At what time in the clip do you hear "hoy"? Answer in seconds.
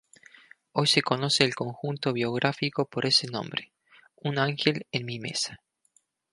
0.71-0.87